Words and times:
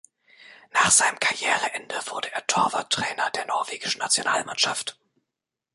Nach 0.73 0.89
seinem 0.89 1.19
Karriereende 1.19 1.93
wurde 2.09 2.31
er 2.33 2.47
Torwarttrainer 2.47 3.29
der 3.35 3.45
norwegischen 3.45 3.99
Nationalmannschaft. 3.99 4.97